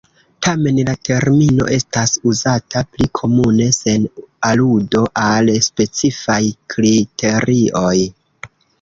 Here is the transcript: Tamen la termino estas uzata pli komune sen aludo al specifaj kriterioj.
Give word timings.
Tamen 0.45 0.77
la 0.87 0.95
termino 1.09 1.67
estas 1.75 2.13
uzata 2.31 2.83
pli 2.95 3.09
komune 3.21 3.69
sen 3.79 4.09
aludo 4.51 5.05
al 5.29 5.55
specifaj 5.71 6.43
kriterioj. 6.77 7.97